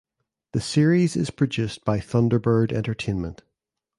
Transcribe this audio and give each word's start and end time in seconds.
The 0.53 0.61
series 0.61 1.15
is 1.15 1.29
produced 1.29 1.85
by 1.85 1.99
Thunderbird 1.99 2.71
Entertainment. 2.71 3.43